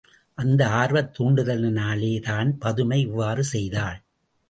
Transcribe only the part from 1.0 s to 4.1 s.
தூண்டுதலினாலேதான் பதுமை இவ்வாறு செய்தாள்.